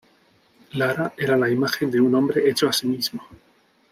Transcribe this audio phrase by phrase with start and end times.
[0.71, 3.21] Lara era la imagen de un hombre hecho a sí mismo.